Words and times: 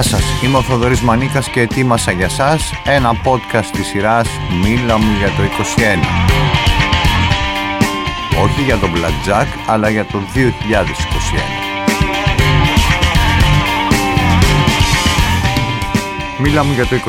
Γεια 0.00 0.06
σας, 0.06 0.42
είμαι 0.44 0.56
ο 0.56 0.62
Θοδωρής 0.62 1.00
Μανίκας 1.00 1.48
και 1.48 1.60
ετοίμασα 1.60 2.12
για 2.12 2.28
σας 2.28 2.72
ένα 2.84 3.20
podcast 3.24 3.66
της 3.72 3.86
σειράς 3.86 4.28
«Μίλα 4.62 4.98
μου 4.98 5.16
για 5.18 5.26
το 5.26 5.42
21». 5.42 5.48
Όχι 8.42 8.62
για 8.62 8.76
το 8.76 8.86
Blackjack, 8.94 9.46
αλλά 9.66 9.88
για 9.88 10.04
το 10.04 10.20
2021. 10.34 10.40
Μίλα 16.38 16.64
μου 16.64 16.72
για 16.72 16.86
το 16.86 16.94
21. 16.94 17.00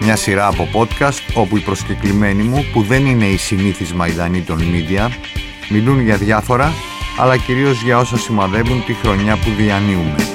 Μια 0.00 0.16
σειρά 0.16 0.46
από 0.46 0.68
podcast 0.72 1.20
όπου 1.34 1.56
οι 1.56 1.60
προσκεκλημένοι 1.60 2.42
μου, 2.42 2.64
που 2.72 2.82
δεν 2.82 3.06
είναι 3.06 3.24
οι 3.24 3.36
συνήθεις 3.36 3.92
μαϊδανοί 3.92 4.40
των 4.40 4.58
media, 4.58 5.08
μιλούν 5.68 6.00
για 6.00 6.16
διάφορα, 6.16 6.72
αλλά 7.18 7.36
κυρίως 7.36 7.82
για 7.82 7.98
όσα 7.98 8.18
σημαδεύουν 8.18 8.84
τη 8.84 8.92
χρονιά 8.92 9.36
που 9.36 9.50
διανύουμε. 9.56 10.31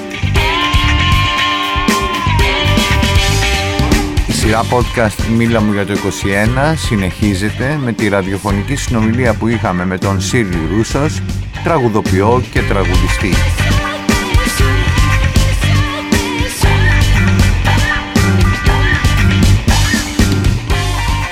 Σειρά 4.38 4.64
podcast 4.70 5.26
«Μίλα 5.36 5.60
μου 5.60 5.72
για 5.72 5.86
το 5.86 5.92
21» 5.92 6.74
συνεχίζεται 6.76 7.78
με 7.82 7.92
τη 7.92 8.08
ραδιοφωνική 8.08 8.76
συνομιλία 8.76 9.34
που 9.34 9.48
είχαμε 9.48 9.84
με 9.84 9.98
τον 9.98 10.20
Σίρλι 10.20 10.68
Ρούσος, 10.74 11.22
τραγουδοποιό 11.64 12.42
και 12.52 12.62
τραγουδιστή. 12.62 13.32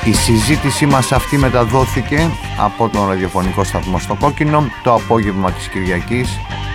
Η 0.04 0.12
συζήτησή 0.12 0.86
μας 0.86 1.12
αυτή 1.12 1.36
μεταδόθηκε 1.36 2.30
από 2.58 2.88
τον 2.88 3.08
ραδιοφωνικό 3.08 3.64
σταθμό 3.64 3.98
στο 3.98 4.14
Κόκκινο 4.14 4.70
το 4.82 4.94
απόγευμα 4.94 5.52
της 5.52 5.68
Κυριακής 5.68 6.28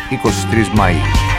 23 0.10 0.80
Μαΐου. 0.80 1.31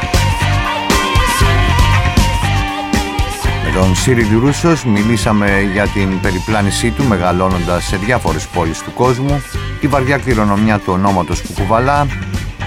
Τον 3.74 3.96
Σύριλ 3.96 4.38
Ρούσος 4.38 4.84
μιλήσαμε 4.84 5.60
για 5.72 5.86
την 5.86 6.20
περιπλάνησή 6.20 6.90
του 6.90 7.04
μεγαλώνοντας 7.04 7.84
σε 7.84 7.96
διάφορες 7.96 8.46
πόλεις 8.46 8.82
του 8.82 8.92
κόσμου, 8.92 9.42
τη 9.80 9.86
βαριά 9.86 10.18
κληρονομιά 10.18 10.78
του 10.78 10.92
ονόματος 10.92 11.42
που 11.42 11.52
κουβαλά, 11.52 12.06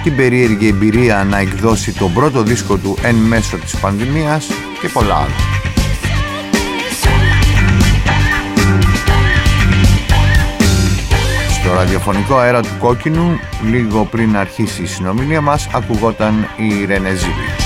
την 0.03 0.15
περίεργη 0.15 0.67
εμπειρία 0.67 1.23
να 1.23 1.37
εκδώσει 1.37 1.93
τον 1.93 2.13
πρώτο 2.13 2.43
δίσκο 2.43 2.77
του 2.77 2.97
εν 3.01 3.15
μέσω 3.15 3.57
της 3.57 3.79
πανδημίας 3.79 4.47
και 4.81 4.87
πολλά 4.87 5.15
άλλα. 5.15 5.35
Στο 11.49 11.73
ραδιοφωνικό 11.73 12.37
αέρα 12.37 12.61
του 12.61 12.77
κόκκινου, 12.79 13.39
λίγο 13.71 14.05
πριν 14.05 14.37
αρχίσει 14.37 14.81
η 14.81 14.85
συνομιλία 14.85 15.41
μας, 15.41 15.67
ακουγόταν 15.73 16.47
η 16.57 16.85
Ρενεζίλη. 16.85 17.64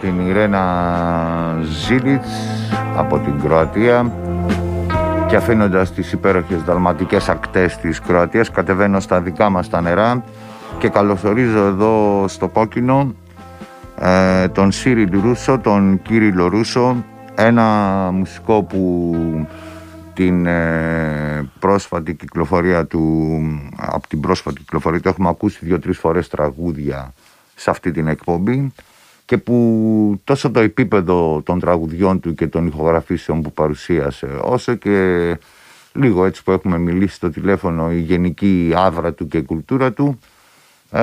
Την 0.00 0.26
Ιρένα 0.28 0.64
Ζίλιτς 1.62 2.28
από 2.96 3.18
την 3.18 3.40
Κροατία 3.40 4.12
και 5.28 5.36
αφήνοντας 5.36 5.92
τις 5.92 6.12
υπέροχες 6.12 6.62
δαλματικές 6.62 7.28
ακτές 7.28 7.76
της 7.76 8.00
Κροατίας 8.00 8.50
κατεβαίνω 8.50 9.00
στα 9.00 9.20
δικά 9.20 9.50
μας 9.50 9.68
τα 9.68 9.80
νερά 9.80 10.24
και 10.78 10.88
καλωσορίζω 10.88 11.58
εδώ 11.58 12.24
στο 12.28 12.48
κόκκινο 12.48 13.14
ε, 14.00 14.48
τον 14.48 14.72
Σίριλ 14.72 15.20
Ρούσο, 15.20 15.58
τον 15.58 16.02
Κύριλο 16.02 16.48
Ρούσο 16.48 17.04
ένα 17.34 17.64
μουσικό 18.12 18.62
που 18.62 19.14
την 20.14 20.46
ε, 20.46 21.50
πρόσφατη 21.58 22.14
κυκλοφορία 22.14 22.86
του 22.86 23.36
από 23.76 24.08
την 24.08 24.20
πρόσφατη 24.20 24.58
κυκλοφορία 24.58 25.00
του 25.00 25.08
έχουμε 25.08 25.28
ακούσει 25.28 25.58
δύο-τρεις 25.62 25.98
φορές 25.98 26.28
τραγούδια 26.28 27.12
σε 27.54 27.70
αυτή 27.70 27.90
την 27.90 28.06
εκπομπή 28.06 28.72
και 29.28 29.38
που 29.38 30.20
τόσο 30.24 30.50
το 30.50 30.60
επίπεδο 30.60 31.42
των 31.44 31.60
τραγουδιών 31.60 32.20
του 32.20 32.34
και 32.34 32.46
των 32.46 32.66
ηχογραφήσεων 32.66 33.42
που 33.42 33.52
παρουσίασε 33.52 34.38
όσο 34.42 34.74
και 34.74 35.36
λίγο 35.92 36.24
έτσι 36.24 36.42
που 36.42 36.50
έχουμε 36.52 36.78
μιλήσει 36.78 37.14
στο 37.14 37.30
τηλέφωνο 37.30 37.92
η 37.92 37.98
γενική 37.98 38.72
άβρα 38.76 39.12
του 39.12 39.26
και 39.26 39.38
η 39.38 39.42
κουλτούρα 39.42 39.92
του 39.92 40.18
ε, 40.92 41.00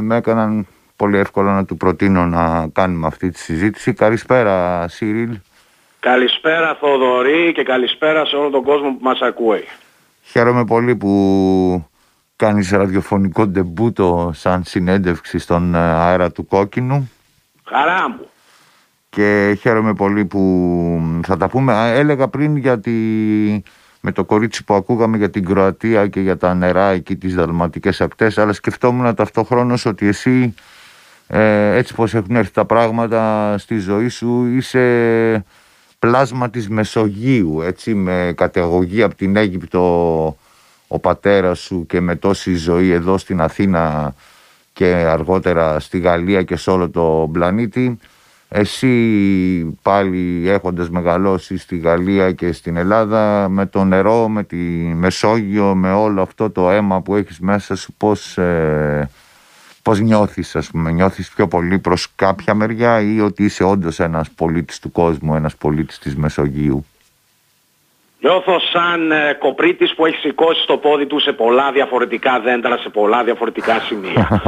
με 0.00 0.16
έκαναν 0.16 0.66
πολύ 0.96 1.18
εύκολο 1.18 1.50
να 1.50 1.64
του 1.64 1.76
προτείνω 1.76 2.26
να 2.26 2.68
κάνουμε 2.72 3.06
αυτή 3.06 3.30
τη 3.30 3.38
συζήτηση. 3.38 3.92
Καλησπέρα 3.92 4.88
Σίριλ. 4.88 5.38
Καλησπέρα 6.00 6.76
Θοδωρή 6.80 7.52
και 7.52 7.62
καλησπέρα 7.62 8.24
σε 8.24 8.36
όλο 8.36 8.50
τον 8.50 8.62
κόσμο 8.62 8.88
που 8.88 9.02
μας 9.02 9.20
ακούει. 9.20 9.64
Χαίρομαι 10.22 10.64
πολύ 10.64 10.96
που 10.96 11.90
κάνεις 12.36 12.70
ραδιοφωνικό 12.70 13.46
ντεμπούτο 13.46 14.30
σαν 14.34 14.64
συνέντευξη 14.64 15.38
στον 15.38 15.74
αέρα 15.74 16.32
του 16.32 16.46
Κόκκινου. 16.46 17.10
Χαρά 17.68 18.08
μου. 18.10 18.28
Και 19.08 19.56
χαίρομαι 19.60 19.94
πολύ 19.94 20.24
που 20.24 21.20
θα 21.26 21.36
τα 21.36 21.48
πούμε. 21.48 21.92
Έλεγα 21.94 22.28
πριν 22.28 22.56
γιατί 22.56 22.92
με 24.00 24.12
το 24.12 24.24
κορίτσι 24.24 24.64
που 24.64 24.74
ακούγαμε 24.74 25.16
για 25.16 25.30
την 25.30 25.44
Κροατία 25.44 26.06
και 26.06 26.20
για 26.20 26.36
τα 26.36 26.54
νερά 26.54 26.88
εκεί 26.88 27.16
τις 27.16 27.34
δαλματικές 27.34 28.00
ακτές 28.00 28.38
αλλά 28.38 28.52
σκεφτόμουν 28.52 29.14
ταυτόχρονος 29.14 29.86
ότι 29.86 30.06
εσύ 30.06 30.54
ε, 31.26 31.76
έτσι 31.76 31.94
πως 31.94 32.14
έχουν 32.14 32.36
έρθει 32.36 32.52
τα 32.52 32.64
πράγματα 32.64 33.54
στη 33.58 33.78
ζωή 33.78 34.08
σου 34.08 34.46
είσαι 34.46 35.44
πλάσμα 35.98 36.50
της 36.50 36.68
Μεσογείου 36.68 37.62
έτσι 37.62 37.94
με 37.94 38.32
καταγωγή 38.36 39.02
από 39.02 39.14
την 39.14 39.36
Αίγυπτο 39.36 40.36
ο 40.86 40.98
πατέρας 40.98 41.58
σου 41.58 41.86
και 41.88 42.00
με 42.00 42.16
τόση 42.16 42.54
ζωή 42.54 42.90
εδώ 42.90 43.18
στην 43.18 43.40
Αθήνα 43.40 44.14
και 44.76 44.86
αργότερα 44.86 45.80
στη 45.80 45.98
Γαλλία 45.98 46.42
και 46.42 46.56
σε 46.56 46.70
όλο 46.70 46.90
το 46.90 47.28
πλανήτη 47.32 47.98
εσύ 48.48 49.78
πάλι 49.82 50.48
έχοντας 50.48 50.90
μεγαλώσει 50.90 51.56
στη 51.58 51.76
Γαλλία 51.76 52.32
και 52.32 52.52
στην 52.52 52.76
Ελλάδα 52.76 53.48
με 53.48 53.66
το 53.66 53.84
νερό, 53.84 54.28
με 54.28 54.44
τη 54.44 54.56
Μεσόγειο, 54.94 55.74
με 55.74 55.92
όλο 55.92 56.22
αυτό 56.22 56.50
το 56.50 56.70
αίμα 56.70 57.00
που 57.00 57.16
έχεις 57.16 57.40
μέσα 57.40 57.74
σου 57.74 57.92
πώς, 57.96 58.38
ε, 58.38 59.10
πώς 59.82 60.00
νιώθεις 60.00 60.56
ας 60.56 60.70
πούμε, 60.70 60.92
νιώθεις 60.92 61.28
πιο 61.28 61.48
πολύ 61.48 61.78
προς 61.78 62.12
κάποια 62.14 62.54
μεριά 62.54 63.00
ή 63.00 63.20
ότι 63.20 63.44
είσαι 63.44 63.64
όντως 63.64 64.00
ένας 64.00 64.30
πολίτης 64.30 64.78
του 64.78 64.92
κόσμου, 64.92 65.34
ένας 65.34 65.56
πολίτης 65.56 65.98
της 65.98 66.16
Μεσογείου; 66.16 66.84
Νιώθω 68.20 68.60
σαν 68.72 69.12
ε, 69.12 69.32
κοπρίτης 69.32 69.94
που 69.94 70.06
έχει 70.06 70.16
σηκώσει 70.16 70.66
το 70.66 70.76
πόδι 70.76 71.06
του 71.06 71.20
σε 71.20 71.32
πολλά 71.32 71.72
διαφορετικά 71.72 72.40
δέντρα, 72.40 72.76
σε 72.76 72.88
πολλά 72.88 73.24
διαφορετικά 73.24 73.80
σημεία. 73.80 74.28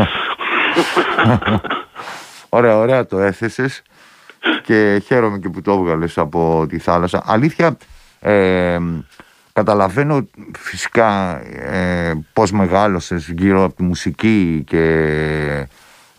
Ωραία, 2.48 2.76
ωραία 2.76 3.06
το 3.06 3.18
έθεσες 3.18 3.82
και 4.62 5.02
χαίρομαι 5.06 5.38
και 5.38 5.48
που 5.48 5.62
το 5.62 5.72
έβγαλες 5.72 6.18
από 6.18 6.66
τη 6.68 6.78
θάλασσα. 6.78 7.22
Αλήθεια, 7.26 7.76
ε, 8.20 8.78
καταλαβαίνω 9.52 10.28
φυσικά 10.58 11.40
ε, 11.46 12.12
πώς 12.32 12.52
μεγάλωσες 12.52 13.28
γύρω 13.28 13.64
από 13.64 13.74
τη 13.74 13.82
μουσική 13.82 14.64
και 14.66 14.82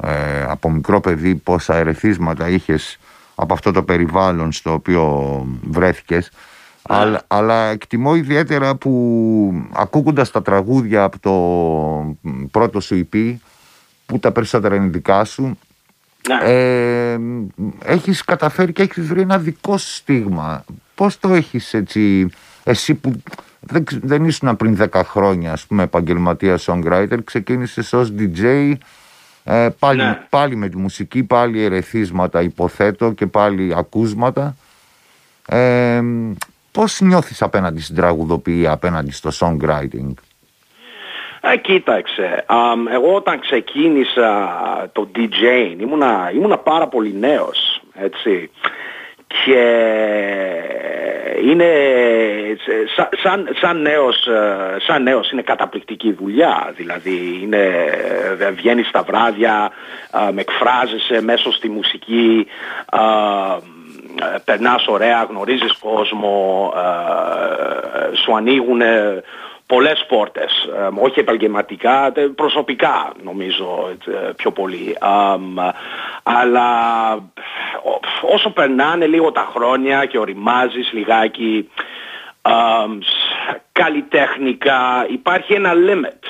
ε, 0.04 0.44
από 0.48 0.70
μικρό 0.70 1.00
παιδί 1.00 1.36
πόσα 1.36 1.76
ερεθίσματα 1.76 2.50
είχες 2.50 2.98
από 3.36 3.54
αυτό 3.54 3.72
το 3.72 3.84
περιβάλλον 3.84 4.52
στο 4.52 4.74
οποίο 4.74 5.46
βρέθηκες. 5.62 6.32
Ναι. 6.90 6.96
Αλλά, 6.98 7.22
αλλά 7.28 7.66
εκτιμώ 7.66 8.16
ιδιαίτερα 8.16 8.76
που 8.76 9.64
ακούγοντας 9.74 10.32
τα 10.32 10.42
τραγούδια 10.42 11.04
από 11.04 11.20
το 11.20 12.32
πρώτο 12.52 12.80
σου 12.80 13.08
EP 13.12 13.36
που 14.06 14.20
τα 14.20 14.32
περισσότερα 14.32 14.76
είναι 14.76 14.88
δικά 14.88 15.26
σου 15.26 15.58
ναι. 16.28 16.52
ε, 16.52 17.20
έχεις 17.84 18.24
καταφέρει 18.24 18.74
και 18.74 18.82
έχεις 18.82 19.06
βρει 19.06 19.22
ένα 19.22 19.38
δικό 19.38 19.78
στίγμα 19.78 20.66
πώς 20.96 21.20
το 21.20 21.34
έχεις 21.34 21.74
έτσι 21.74 22.30
εσύ 22.64 22.94
που 22.94 23.22
δεν, 23.60 23.84
δεν 24.02 24.26
ήσουν 24.26 24.56
πριν 24.56 24.78
10 24.92 25.02
χρόνια 25.04 25.52
ας 25.52 25.66
πούμε 25.66 25.84
επαγγελματίας 25.84 26.66
songwriter 26.70 27.18
ξεκίνησες 27.24 27.94
ως 27.94 28.14
DJ 28.18 28.74
ε, 29.44 29.70
πάλι, 29.80 30.02
ναι. 30.02 30.26
πάλι 30.30 30.56
με 30.56 30.70
τη 30.70 30.78
μουσική 30.78 31.24
πάλι 31.24 31.64
ερεθίσματα 31.64 32.42
υποθέτω 32.42 33.12
και 33.12 33.28
πάλι 33.28 33.74
ακούσματα 33.78 34.56
ε, 35.48 36.02
πώς 36.72 37.00
νιώθεις 37.02 37.42
απέναντι 37.42 37.82
στην 37.82 37.96
τραγουδοποιία 37.96 38.72
απέναντι 38.72 39.12
στο 39.12 39.30
songwriting; 39.40 40.14
Ε, 41.42 41.58
κοίταξε, 41.58 42.46
εγώ 42.92 43.16
όταν 43.16 43.40
ξεκίνησα 43.40 44.60
το 44.92 45.10
DJ 45.16 45.76
ήμουνα, 45.80 46.32
ήμουνα 46.34 46.58
πάρα 46.58 46.88
πολύ 46.88 47.14
νέος, 47.20 47.82
έτσι. 47.94 48.50
Και 49.28 49.62
είναι, 51.44 51.66
σαν, 53.22 53.50
σαν, 53.62 53.82
νέος, 53.82 54.28
ε, 54.28 54.78
σαν 54.88 55.04
νέος 55.04 55.32
είναι 55.32 55.42
καταπληκτική 55.42 56.14
δουλειά, 56.14 56.74
δηλαδή 56.76 57.40
είναι, 57.42 57.90
βγαίνεις 58.56 58.88
στα 58.88 59.04
βράδια, 59.04 59.72
με 60.34 60.42
εκφράζεσαι 60.42 61.22
μέσω 61.22 61.52
στη 61.52 61.70
μουσική, 61.70 62.48
περνάς 64.46 64.88
ωραία, 64.88 65.24
γνωρίζεις 65.30 65.74
κόσμο, 65.74 66.74
σου 68.24 68.36
ανοίγουν 68.36 68.82
πολλές 69.66 70.06
πόρτες, 70.08 70.70
όχι 71.02 71.20
επαγγελματικά, 71.20 72.12
προσωπικά 72.36 73.12
νομίζω 73.24 73.90
πιο 74.36 74.52
πολύ. 74.52 74.98
αλλά 76.24 76.70
όσο 78.22 78.50
περνάνε 78.50 79.06
λίγο 79.06 79.32
τα 79.32 79.50
χρόνια 79.56 80.06
και 80.06 80.18
οριμάζεις 80.18 80.92
λιγάκι 80.92 81.70
καλλιτεχνικά 83.72 85.06
υπάρχει 85.10 85.54
ένα 85.54 85.72
limit 85.74 86.24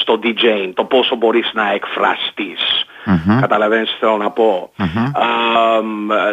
στο 0.00 0.18
DJ, 0.22 0.72
το 0.74 0.84
πόσο 0.84 1.16
μπορείς 1.16 1.50
να 1.52 1.72
εκφραστείς. 1.72 2.86
Mm-hmm. 3.06 3.40
Καταλαβαίνεις 3.40 3.90
τι 3.90 3.96
θέλω 3.98 4.16
να 4.16 4.30
πω. 4.30 4.70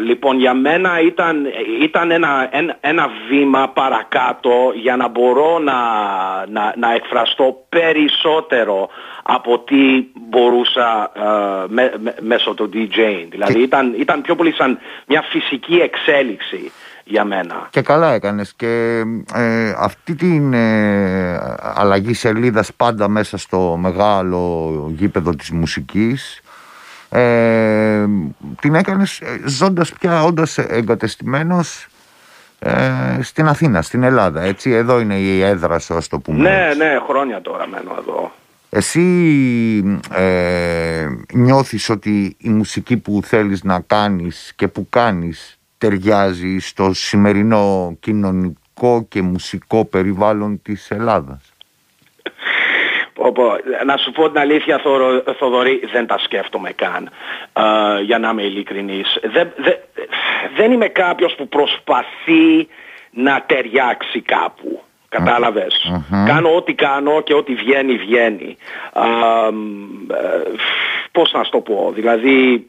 λοιπόν 0.05 0.39
για 0.39 0.53
μένα 0.53 1.01
ήταν, 1.01 1.45
ήταν 1.81 2.11
ένα, 2.11 2.49
ένα, 2.79 3.09
βήμα 3.29 3.69
παρακάτω 3.69 4.51
για 4.75 4.95
να 4.95 5.07
μπορώ 5.07 5.59
να, 5.59 5.73
να, 6.49 6.73
να 6.77 6.93
εκφραστώ 6.93 7.65
περισσότερο 7.69 8.89
από 9.23 9.59
τι 9.59 10.05
μπορούσα 10.29 11.11
μέσω 12.19 12.53
του 12.53 12.69
DJ. 12.73 13.27
Δηλαδή 13.29 13.61
ήταν, 13.61 13.93
ήταν 13.99 14.21
πιο 14.21 14.35
πολύ 14.35 14.53
σαν 14.53 14.79
μια 15.07 15.21
φυσική 15.21 15.75
εξέλιξη 15.75 16.71
για 17.03 17.25
μένα. 17.25 17.67
Και 17.69 17.81
καλά 17.81 18.13
έκανες 18.13 18.53
και 18.55 19.01
ε, 19.33 19.73
αυτή 19.77 20.15
την 20.15 20.53
ε, 20.53 21.39
αλλαγή 21.75 22.13
σελίδας 22.13 22.73
πάντα 22.73 23.07
μέσα 23.07 23.37
στο 23.37 23.75
μεγάλο 23.79 24.71
γήπεδο 24.95 25.35
της 25.35 25.51
μουσικής 25.51 26.41
ε, 27.13 28.05
την 28.61 28.75
έκανες 28.75 29.19
ε, 29.19 29.41
ζώντας 29.45 29.93
πια 29.93 30.23
όντας 30.23 30.57
εγκατεστημένος 30.57 31.87
ε, 32.59 33.21
στην 33.21 33.47
Αθήνα, 33.47 33.81
στην 33.81 34.03
Ελλάδα, 34.03 34.41
έτσι. 34.41 34.71
Εδώ 34.71 34.99
είναι 34.99 35.15
η 35.15 35.41
έδρα 35.41 35.79
σου, 35.79 35.95
ας 35.95 36.07
το 36.07 36.19
πούμε. 36.19 36.37
Ναι, 36.37 36.73
ναι, 36.85 36.99
χρόνια 37.07 37.41
τώρα 37.41 37.67
μένω 37.67 37.95
εδώ. 37.99 38.31
Εσύ 38.69 39.99
ε, 40.13 41.07
νιώθεις 41.33 41.89
ότι 41.89 42.35
η 42.37 42.49
μουσική 42.49 42.97
που 42.97 43.19
θέλεις 43.23 43.63
να 43.63 43.79
κάνεις 43.79 44.53
και 44.55 44.67
που 44.67 44.87
κάνεις 44.89 45.59
ταιριάζει 45.77 46.57
στο 46.59 46.93
σημερινό 46.93 47.95
κοινωνικό 47.99 49.05
και 49.07 49.21
μουσικό 49.21 49.85
περιβάλλον 49.85 50.61
της 50.61 50.91
Ελλάδας; 50.91 51.52
Να 53.85 53.97
σου 53.97 54.11
πω 54.11 54.29
την 54.29 54.39
αλήθεια 54.39 54.81
Θοδωρή, 55.37 55.81
δεν 55.91 56.07
τα 56.07 56.17
σκέφτομαι 56.17 56.71
καν, 56.71 57.09
για 58.03 58.19
να 58.19 58.29
είμαι 58.29 58.43
ειλικρινής. 58.43 59.19
Δεν, 59.23 59.53
δεν 60.55 60.71
είμαι 60.71 60.87
κάποιος 60.87 61.35
που 61.35 61.47
προσπαθεί 61.47 62.67
να 63.11 63.43
ταιριάξει 63.45 64.21
κάπου. 64.21 64.81
Κατάλαβες; 65.09 65.91
Κάνω 66.25 66.55
ό,τι 66.55 66.73
κάνω 66.73 67.21
και 67.21 67.33
ό,τι 67.33 67.53
βγαίνει 67.53 67.95
βγαίνει. 67.95 68.57
Ε, 68.93 69.49
πώς 71.11 71.31
να 71.31 71.43
σου 71.43 71.51
το 71.51 71.59
πω. 71.59 71.91
Δηλαδή 71.95 72.67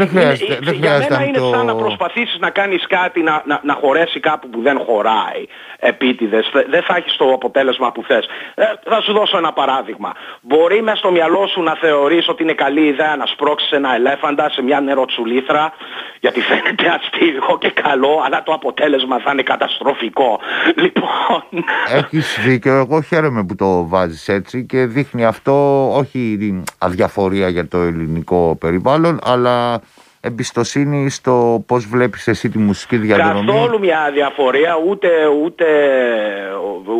δεν 0.00 0.08
χρειάζεται, 0.08 0.58
δεν 0.62 0.74
για 0.74 0.98
μένα 0.98 1.24
είναι 1.24 1.38
σαν 1.38 1.66
να 1.66 1.74
προσπαθήσεις 1.74 2.38
να 2.38 2.50
κάνεις 2.50 2.86
κάτι 2.86 3.20
να, 3.20 3.42
να, 3.46 3.60
να 3.62 3.74
χωρέσει 3.74 4.20
κάπου 4.20 4.48
που 4.50 4.60
δεν 4.62 4.78
χωράει 4.86 5.42
επίτηδες. 5.80 6.50
Δεν 6.70 6.82
θα 6.82 6.96
έχεις 6.96 7.16
το 7.16 7.32
αποτέλεσμα 7.32 7.92
που 7.92 8.02
θες. 8.02 8.28
Ε, 8.54 8.64
θα 8.84 9.00
σου 9.00 9.12
δώσω 9.12 9.36
ένα 9.36 9.52
παράδειγμα. 9.52 10.12
Μπορεί 10.40 10.82
μέσα 10.82 10.96
στο 10.96 11.10
μυαλό 11.10 11.46
σου 11.46 11.62
να 11.62 11.74
θεωρείς 11.74 12.28
ότι 12.28 12.42
είναι 12.42 12.52
καλή 12.52 12.86
ιδέα 12.86 13.16
να 13.16 13.26
σπρώξεις 13.26 13.70
ένα 13.70 13.94
ελέφαντα 13.94 14.50
σε 14.50 14.62
μια 14.62 14.80
νεροτσουλήθρα 14.80 15.72
γιατί 16.20 16.40
φαίνεται 16.40 16.88
αστείο 16.88 17.58
και 17.58 17.70
καλό 17.70 18.22
αλλά 18.24 18.42
το 18.42 18.52
αποτέλεσμα 18.52 19.18
θα 19.18 19.30
είναι 19.32 19.42
καταστροφικό. 19.42 20.40
Λοιπόν... 20.82 21.64
Έχεις 21.94 22.38
δίκιο. 22.44 22.74
Εγώ 22.74 23.02
χαίρομαι 23.02 23.44
που 23.44 23.54
το 23.54 23.88
βάζεις 23.88 24.28
έτσι 24.28 24.64
και 24.64 24.86
δείχνει 24.86 25.24
αυτό 25.24 25.88
όχι 25.96 26.38
αδιαφορία 26.78 27.48
για 27.48 27.68
το 27.68 27.78
ελληνικό 27.78 28.56
περιβάλλον 28.60 29.18
αλλά 29.22 29.80
εμπιστοσύνη 30.20 31.10
στο 31.10 31.64
πώς 31.66 31.86
βλέπεις 31.86 32.28
εσύ 32.28 32.48
τη 32.48 32.58
μουσική 32.58 32.96
διαδρομή; 32.96 33.46
Καθόλου 33.46 33.78
μια 33.78 34.10
διαφορία, 34.12 34.76
ούτε, 34.88 35.08
ούτε, 35.42 35.66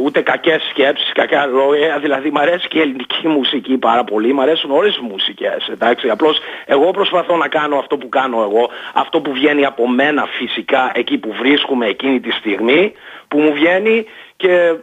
ούτε 0.05 0.21
κακές 0.21 0.63
σκέψεις, 0.71 1.13
κακά 1.13 1.47
λόγια. 1.47 1.99
Δηλαδή 1.99 2.31
μ' 2.31 2.39
αρέσει 2.39 2.69
και 2.69 2.79
η 2.79 2.81
ελληνική 2.81 3.29
μουσική 3.29 3.77
πάρα 3.77 4.05
πολύ, 4.05 4.33
μ' 4.33 4.41
αρέσουν 4.41 4.71
όλες 4.71 4.97
οι 4.97 5.03
μουσικές. 5.11 5.69
Εντάξει. 5.73 6.09
Απλώς 6.09 6.39
εγώ 6.67 6.91
προσπαθώ 6.91 7.37
να 7.37 7.49
κάνω 7.49 7.77
αυτό 7.77 7.97
που 7.97 8.09
κάνω 8.09 8.43
εγώ, 8.43 8.71
αυτό 8.93 9.21
που 9.21 9.33
βγαίνει 9.33 9.65
από 9.65 9.89
μένα 9.89 10.27
φυσικά 10.39 10.91
εκεί 10.95 11.19
που 11.19 11.35
βρίσκουμε 11.39 11.87
εκείνη 11.87 12.21
τη 12.21 12.31
στιγμή, 12.31 12.93
που 13.29 13.39
μου 13.39 13.53
βγαίνει 13.53 14.05
και 14.37 14.75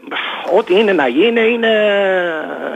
ό,τι 0.58 0.80
είναι 0.80 0.94
να 0.94 1.08
γίνει 1.08 1.52
είναι, 1.54 1.74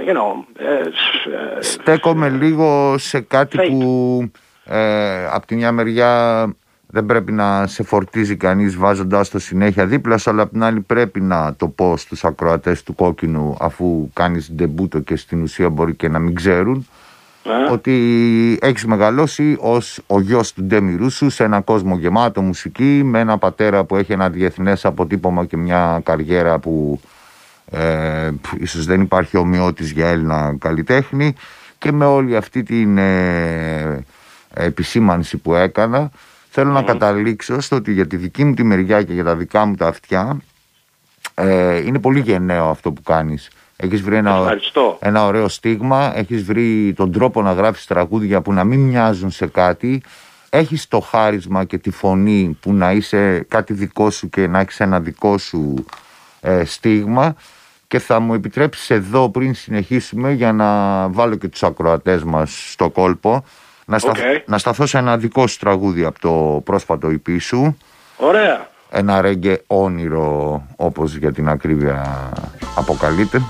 you 0.07 0.11
know... 0.11 0.43
Ε, 0.57 0.73
ε, 0.73 1.61
Στέκομαι 1.61 2.29
λίγο 2.29 2.95
σε 2.97 3.19
κάτι 3.19 3.57
που 3.57 4.31
ε, 4.71 5.25
από 5.31 5.47
τη 5.47 5.55
μια 5.55 5.71
μεριά 5.71 6.45
δεν 6.87 7.05
πρέπει 7.05 7.31
να 7.31 7.67
σε 7.67 7.83
φορτίζει 7.83 8.35
κανείς 8.35 8.75
βάζοντάς 8.75 9.29
το 9.29 9.39
συνέχεια 9.39 9.85
δίπλα 9.85 10.17
σου 10.17 10.29
αλλά 10.29 10.41
από 10.41 10.51
την 10.51 10.63
άλλη 10.63 10.81
πρέπει 10.81 11.21
να 11.21 11.55
το 11.55 11.67
πω 11.67 11.97
στους 11.97 12.23
ακροατές 12.25 12.83
του 12.83 12.95
κόκκινου 12.95 13.55
αφού 13.59 14.09
κάνεις 14.13 14.51
ντεμπούτο 14.51 14.99
και 14.99 15.15
στην 15.15 15.41
ουσία 15.41 15.69
μπορεί 15.69 15.95
και 15.95 16.07
να 16.07 16.19
μην 16.19 16.35
ξέρουν 16.35 16.87
ε. 17.43 17.71
ότι 17.71 18.57
έχεις 18.61 18.85
μεγαλώσει 18.85 19.57
ως 19.59 20.01
ο 20.07 20.19
γιος 20.19 20.53
του 20.53 20.63
Ντέμι 20.63 20.95
Ρούσου 20.95 21.29
σε 21.29 21.43
ένα 21.43 21.61
κόσμο 21.61 21.95
γεμάτο 21.97 22.41
μουσική 22.41 23.01
με 23.03 23.19
ένα 23.19 23.37
πατέρα 23.37 23.83
που 23.83 23.95
έχει 23.95 24.11
ένα 24.11 24.29
διεθνές 24.29 24.85
αποτύπωμα 24.85 25.45
και 25.45 25.57
μια 25.57 26.01
καριέρα 26.03 26.59
που 26.59 26.99
ε, 27.71 28.31
ίσως 28.57 28.85
δεν 28.85 29.01
υπάρχει 29.01 29.37
ομοιότης 29.37 29.91
για 29.91 30.07
Έλληνα 30.07 30.55
καλλιτέχνη 30.59 31.35
και 31.77 31.91
με 31.91 32.05
όλη 32.05 32.35
αυτή 32.35 32.63
την 32.63 32.97
ε, 32.97 34.03
επισήμανση 34.53 35.37
που 35.37 35.55
έκανα 35.55 36.11
θέλω 36.49 36.71
να 36.71 36.81
καταλήξω 36.81 37.59
στο 37.59 37.75
ότι 37.75 37.93
για 37.93 38.07
τη 38.07 38.17
δική 38.17 38.43
μου 38.43 38.53
τη 38.53 38.63
μεριά 38.63 39.03
και 39.03 39.13
για 39.13 39.23
τα 39.23 39.35
δικά 39.35 39.65
μου 39.65 39.75
τα 39.75 39.87
αυτιά 39.87 40.37
ε, 41.35 41.77
είναι 41.77 41.99
πολύ 41.99 42.19
γενναίο 42.19 42.69
αυτό 42.69 42.91
που 42.91 43.01
κάνεις. 43.01 43.49
Έχεις 43.75 44.01
βρει 44.01 44.15
ένα, 44.15 44.57
ένα 44.99 45.25
ωραίο 45.25 45.47
στίγμα, 45.47 46.17
έχεις 46.17 46.43
βρει 46.43 46.93
τον 46.93 47.11
τρόπο 47.11 47.41
να 47.41 47.51
γράφεις 47.51 47.85
τραγούδια 47.85 48.41
που 48.41 48.53
να 48.53 48.63
μην 48.63 48.79
μοιάζουν 48.79 49.31
σε 49.31 49.47
κάτι, 49.47 50.01
έχεις 50.49 50.87
το 50.87 50.99
χάρισμα 50.99 51.63
και 51.63 51.77
τη 51.77 51.91
φωνή 51.91 52.57
που 52.59 52.73
να 52.73 52.91
είσαι 52.91 53.45
κάτι 53.47 53.73
δικό 53.73 54.09
σου 54.09 54.29
και 54.29 54.47
να 54.47 54.59
έχεις 54.59 54.79
ένα 54.79 54.99
δικό 54.99 55.37
σου 55.37 55.85
ε, 56.41 56.65
στίγμα. 56.65 57.35
Και 57.87 57.99
θα 57.99 58.19
μου 58.19 58.33
επιτρέψεις 58.33 58.89
εδώ 58.89 59.29
πριν 59.29 59.53
συνεχίσουμε 59.53 60.31
για 60.31 60.53
να 60.53 61.07
βάλω 61.07 61.35
και 61.35 61.47
τους 61.47 61.63
ακροατές 61.63 62.23
μας 62.23 62.71
στο 62.71 62.89
κόλπο 62.89 63.43
να, 63.85 63.99
να 64.45 64.57
σταθώ 64.57 64.85
σε 64.85 64.97
ένα 64.97 65.17
δικό 65.17 65.47
σου 65.47 65.59
τραγούδι 65.59 66.03
από 66.03 66.19
το 66.19 66.61
πρόσφατο 66.63 67.07
EP 67.07 67.35
σου. 67.39 67.77
Ωραία. 68.17 68.69
Ένα 68.89 69.21
ρέγγε 69.21 69.57
όνειρο 69.67 70.63
όπως 70.75 71.15
για 71.15 71.31
την 71.31 71.49
ακρίβεια 71.49 72.29
αποκαλείται. 72.75 73.41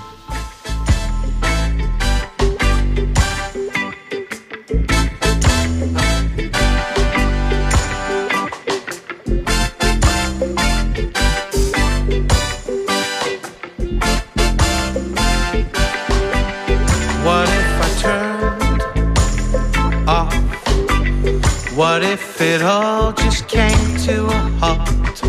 What 21.74 22.02
if 22.02 22.38
it 22.42 22.60
all 22.60 23.12
just 23.12 23.48
came 23.48 23.96
to 24.04 24.26
a 24.26 24.40
halt? 24.60 25.22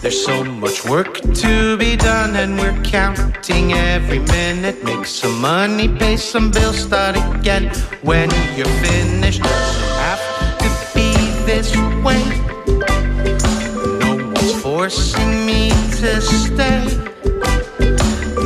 There's 0.00 0.24
so 0.24 0.44
much 0.44 0.84
work 0.84 1.20
to 1.20 1.76
be 1.76 1.96
done, 1.96 2.36
and 2.36 2.56
we're 2.56 2.80
counting 2.84 3.72
every 3.72 4.20
minute. 4.20 4.84
Make 4.84 5.04
some 5.04 5.40
money, 5.40 5.88
pay 5.88 6.16
some 6.16 6.52
bills, 6.52 6.78
start 6.78 7.16
again. 7.16 7.72
When 8.02 8.30
you're 8.56 8.76
finished, 8.86 9.42
doesn't 9.42 9.88
have 10.06 10.22
to 10.58 10.68
be 10.94 11.10
this 11.44 11.74
way. 12.06 12.22
No 13.98 14.14
one's 14.32 14.62
forcing 14.62 15.44
me 15.44 15.70
to 15.98 16.20
stay. 16.20 16.84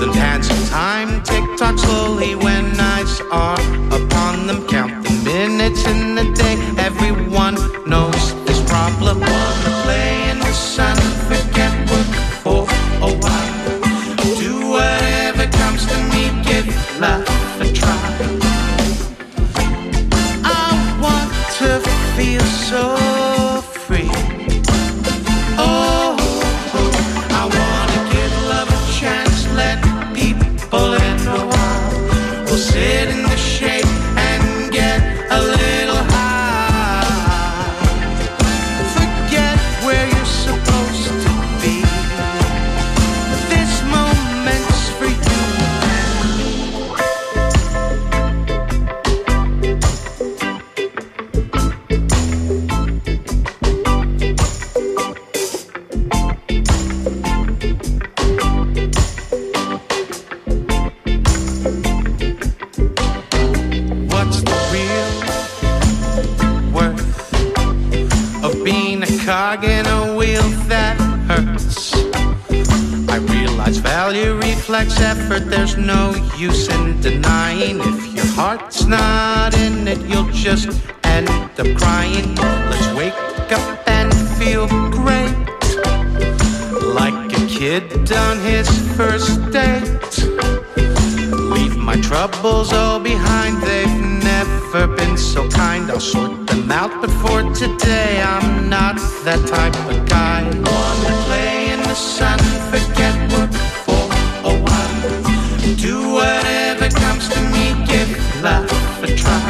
The 0.00 0.12
hands 0.15 0.49
of 0.49 0.69
time 0.71 1.23
tick 1.25 1.45
tock 1.59 1.79
slowly 1.79 2.37
when 2.37 2.81
eyes 2.81 3.21
are 3.31 3.61
upon 3.93 4.47
them. 4.47 4.67
Count 4.67 4.96
minutes 5.37 5.85
in 5.87 6.14
the 6.14 6.25
day. 6.43 6.57
Everyone 6.78 7.57
knows 7.87 8.23
this 8.47 8.61
problem. 8.73 9.21
Wanna 9.21 9.73
play 9.85 10.31
in 10.31 10.38
the 10.38 10.55
sun, 10.75 10.97
realize 73.76 74.12
value 74.12 74.35
reflects 74.37 75.00
effort. 75.00 75.50
There's 75.50 75.76
no 75.76 76.14
use 76.37 76.68
in 76.68 77.00
denying. 77.00 77.80
If 77.80 78.14
your 78.14 78.26
heart's 78.26 78.87
not 78.87 79.54
in 79.54 79.88
it, 79.88 79.99
you'll 80.06 80.30
just 80.30 80.68
end 81.04 81.28
up 81.28 81.76
crying. 81.76 82.35
Let's 82.35 82.92
wake 82.95 83.52
up 83.52 83.88
and 83.88 84.12
feel 84.38 84.66
great. 84.90 85.35
Like 86.83 87.33
a 87.33 87.47
kid 87.47 88.12
on 88.12 88.38
his 88.40 88.68
first 88.97 89.40
date. 89.50 90.25
Leave 91.54 91.76
my 91.76 92.00
troubles 92.00 92.73
all 92.73 93.00
behind, 93.00 93.62
they've 93.62 94.00
never 94.23 94.87
been 94.87 95.16
so 95.16 95.49
kind. 95.49 95.90
I'll 95.90 96.00
sort 96.00 96.47
them 96.47 96.71
out, 96.71 96.92
but 97.00 97.11
for 97.23 97.42
today, 97.54 98.23
I'm 98.23 98.68
not 98.68 98.97
that 99.25 99.40
type 99.47 99.76
of 99.90 100.09
guy. 100.09 100.42
Wanna 100.45 101.12
play 101.26 101.73
in 101.73 101.80
the 101.83 101.95
sun, 101.95 102.38
forget 102.71 103.14
while. 103.33 103.56
Do 105.85 105.97
whatever 106.18 106.88
comes 107.02 107.25
to 107.35 107.40
me, 107.52 107.64
give 107.90 108.11
life 108.47 109.02
a 109.06 109.09
try. 109.21 109.42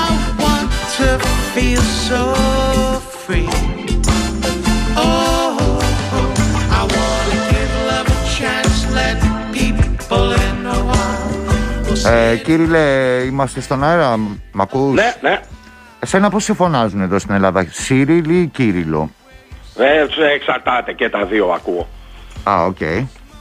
I 0.00 0.04
want 0.42 0.68
to 0.98 1.08
feel 1.54 1.84
so 2.08 2.22
free. 3.24 3.48
Oh, 4.96 5.80
I 6.78 6.82
wanna 6.94 7.38
give 7.52 7.72
love 7.90 8.08
a 8.16 8.20
chance, 8.36 8.76
let 8.98 9.16
people 9.58 10.26
in 10.46 10.58
a 10.76 10.78
while. 10.88 11.30
We'll 11.86 12.06
Ε, 12.12 12.36
Κύριε, 12.36 13.22
είμαστε 13.22 13.60
στον 13.60 13.84
αέρα, 13.84 14.16
μ' 14.52 14.60
ακούς; 14.60 14.94
Ναι, 14.94 15.14
ναι. 15.20 15.40
Εσένα 16.00 16.30
πώς 16.30 16.44
σε 16.44 16.54
φωνάζουν 16.54 17.00
εδώ 17.00 17.18
στην 17.18 17.34
Ελλάδα, 17.34 17.66
Σύριλ 17.70 18.30
ή 18.30 18.46
Κύριλο; 18.46 19.10
Ε, 19.76 20.32
εξαρτάται 20.34 20.92
και 20.92 21.08
τα 21.08 21.24
δύο 21.24 21.46
ακούω. 21.46 21.88
Α, 22.44 22.64
οκ. 22.64 22.78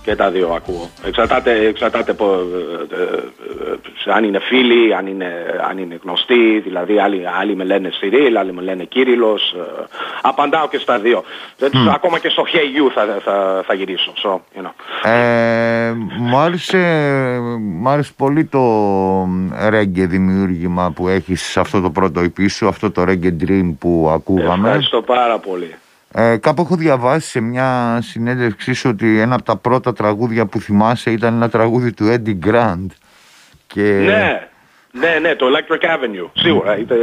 Και 0.04 0.16
τα 0.16 0.30
δύο 0.32 0.50
ακούω. 0.56 0.90
Εξαρτάται, 1.06 1.52
εξαρτάται 1.68 2.14
πο- 2.14 2.40
ε, 2.92 2.96
ε, 2.96 3.04
ε, 4.10 4.14
αν 4.14 4.24
είναι 4.24 4.40
φίλοι, 4.40 4.96
αν 4.96 5.08
είναι, 5.08 5.26
αν 5.70 5.78
είναι 5.78 6.00
γνωστοί. 6.04 6.60
Δηλαδή 6.60 7.00
άλλοι, 7.00 7.22
άλλοι 7.40 7.56
με 7.56 7.64
λένε 7.64 7.90
Σιρίλ, 7.94 8.38
άλλοι 8.38 8.54
με 8.54 8.62
λένε 8.62 8.84
Κύριλλος. 8.84 9.52
ε, 9.58 9.86
απαντάω 10.22 10.68
και 10.68 10.78
στα 10.78 11.00
δύο. 11.00 11.24
Δεν 11.58 11.72
τους- 11.72 11.88
Ακόμα 11.88 12.20
και 12.20 12.30
στο 12.30 12.44
Hey 12.54 12.88
You 12.88 12.92
θα, 12.94 13.18
θα, 13.24 13.64
θα 13.68 13.74
γυρίσω. 13.74 14.14
So, 14.24 14.30
you 14.30 14.66
know. 14.66 15.10
Ε, 15.10 15.92
μου, 16.18 16.38
άρεσε, 16.38 16.78
μου 17.60 17.90
άρεσε 17.90 18.12
πολύ 18.18 18.46
το 18.46 18.62
ρέγγε 19.70 20.06
δημιούργημα 20.06 20.92
που 20.96 21.08
έχεις 21.08 21.42
σε 21.42 21.60
αυτό 21.60 21.82
το 21.82 21.90
πρώτο 21.90 22.22
EP 22.22 22.46
σου, 22.50 22.68
αυτό 22.68 22.92
το 22.92 23.04
ρέγγε 23.04 23.36
dream 23.48 23.74
που 23.80 24.10
ακούγαμε. 24.14 24.68
Ευχαριστώ 24.68 25.02
πάρα 25.02 25.38
πολύ. 25.38 25.76
Ε, 26.14 26.38
κάπου 26.38 26.62
έχω 26.62 26.76
διαβάσει 26.76 27.30
σε 27.30 27.42
μια 27.42 28.00
συνέντευξή 28.02 28.74
σου 28.74 28.90
ότι 28.90 29.20
ένα 29.20 29.36
από 29.36 29.44
τα 29.44 29.56
πρώτα 29.58 29.94
τραγούδια 29.94 30.46
που 30.46 30.60
θυμάσαι 30.60 31.12
ήταν 31.12 31.34
ένα 31.34 31.50
τραγούδι 31.50 31.94
του 31.94 32.06
Eddie 32.08 32.50
Grant. 32.50 32.88
Και... 33.68 33.82
Ναι, 33.82 34.48
ναι, 34.92 35.20
ναι, 35.22 35.36
το 35.36 35.46
Electric 35.46 35.86
Avenue. 35.86 36.30
Σίγουρα. 36.34 36.78
Είτε, 36.78 36.96